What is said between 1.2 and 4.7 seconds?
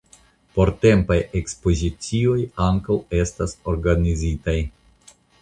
ekspozicioj ankaŭ estas organizitaj.